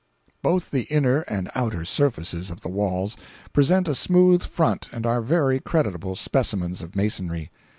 [0.41, 3.15] Both the inner and outer surfaces of the walls
[3.53, 7.51] present a smooth front and are very creditable specimens of masonry.